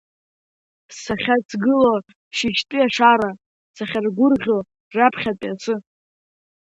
[1.01, 1.93] Сахьацгыло
[2.35, 3.31] шьыжьтәи ашара,
[3.75, 4.57] сахьаргәырӷьо
[4.95, 5.75] раԥхьатәи асы.